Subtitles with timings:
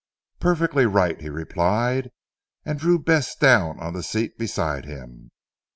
[0.39, 2.09] "Perfectly right," he replied,
[2.65, 5.29] and drew Bess down on the seat beside him.